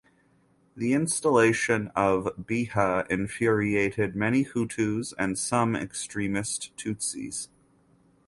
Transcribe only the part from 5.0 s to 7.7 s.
and some extremist Tutsis.